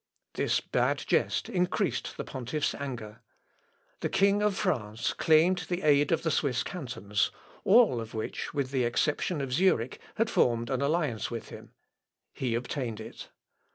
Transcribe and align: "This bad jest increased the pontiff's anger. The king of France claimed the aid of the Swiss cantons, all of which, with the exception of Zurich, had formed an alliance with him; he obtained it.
"This 0.41 0.59
bad 0.61 1.03
jest 1.05 1.47
increased 1.47 2.17
the 2.17 2.23
pontiff's 2.23 2.73
anger. 2.73 3.21
The 3.99 4.09
king 4.09 4.41
of 4.41 4.57
France 4.57 5.13
claimed 5.13 5.67
the 5.69 5.83
aid 5.83 6.11
of 6.11 6.23
the 6.23 6.31
Swiss 6.31 6.63
cantons, 6.63 7.29
all 7.65 8.01
of 8.01 8.15
which, 8.15 8.51
with 8.51 8.71
the 8.71 8.83
exception 8.83 9.41
of 9.41 9.53
Zurich, 9.53 9.99
had 10.15 10.31
formed 10.31 10.71
an 10.71 10.81
alliance 10.81 11.29
with 11.29 11.49
him; 11.49 11.73
he 12.33 12.55
obtained 12.55 12.99
it. 12.99 13.29